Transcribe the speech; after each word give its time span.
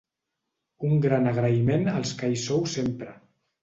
Un 0.89 0.95
gran 1.05 1.33
agraïment 1.33 1.87
als 1.95 2.17
que 2.23 2.35
hi 2.35 2.43
sou 2.49 2.69
sempre. 2.79 3.17